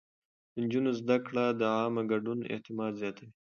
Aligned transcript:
د 0.51 0.55
نجونو 0.63 0.91
زده 0.99 1.17
کړه 1.27 1.45
د 1.59 1.61
عامه 1.77 2.03
ګډون 2.11 2.39
اعتماد 2.53 2.91
زياتوي. 3.01 3.29